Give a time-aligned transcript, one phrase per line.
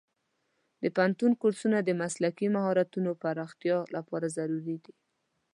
[0.81, 4.93] د پوهنتون کورسونه د مسلکي مهارتونو پراختیا لپاره ضروري دي.